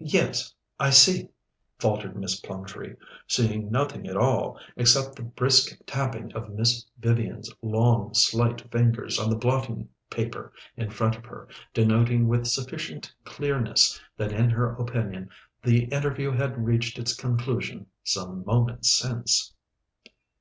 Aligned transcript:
Yes, 0.00 0.52
I 0.80 0.90
see," 0.90 1.28
faltered 1.78 2.16
Miss 2.16 2.40
Plumtree, 2.40 2.96
seeing 3.28 3.70
nothing 3.70 4.04
at 4.08 4.16
all 4.16 4.58
except 4.76 5.14
the 5.14 5.22
brisk 5.22 5.78
tapping 5.86 6.32
of 6.32 6.50
Miss 6.50 6.84
Vivian's 6.98 7.48
long, 7.62 8.12
slight 8.12 8.68
fingers 8.72 9.16
on 9.16 9.30
the 9.30 9.36
blotting 9.36 9.88
paper 10.10 10.52
in 10.76 10.90
front 10.90 11.14
of 11.14 11.24
her, 11.26 11.46
denoting 11.72 12.26
with 12.26 12.46
sufficient 12.48 13.14
clearness 13.24 14.00
that 14.16 14.32
in 14.32 14.50
her 14.50 14.72
opinion 14.72 15.30
the 15.62 15.84
interview 15.84 16.32
had 16.32 16.64
reached 16.66 16.98
its 16.98 17.14
conclusion 17.14 17.86
some 18.02 18.44
moments 18.44 18.90
since. 18.90 19.54